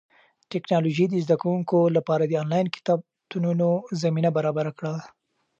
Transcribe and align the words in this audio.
ټیکنالوژي 0.51 1.05
د 1.09 1.15
زده 1.25 1.35
کوونکو 1.41 1.77
لپاره 1.97 2.23
د 2.25 2.33
انلاین 2.43 2.67
کتابتونونو 2.75 3.67
زمینه 4.01 4.29
برابره 4.37 4.71
کړه. 4.77 4.93